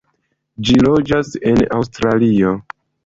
[0.69, 2.55] Ĝi loĝas en Aŭstralio.